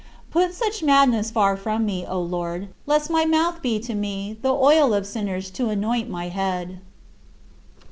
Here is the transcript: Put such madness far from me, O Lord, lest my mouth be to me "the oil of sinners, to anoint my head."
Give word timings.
Put 0.31 0.55
such 0.55 0.81
madness 0.81 1.29
far 1.29 1.55
from 1.55 1.85
me, 1.85 2.07
O 2.09 2.19
Lord, 2.19 2.69
lest 2.87 3.11
my 3.11 3.23
mouth 3.23 3.61
be 3.61 3.79
to 3.81 3.93
me 3.93 4.35
"the 4.41 4.49
oil 4.51 4.95
of 4.95 5.05
sinners, 5.05 5.51
to 5.51 5.69
anoint 5.69 6.09
my 6.09 6.29
head." 6.29 6.79